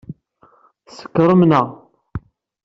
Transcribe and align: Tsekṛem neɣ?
Tsekṛem 0.87 1.41
neɣ? 1.49 1.67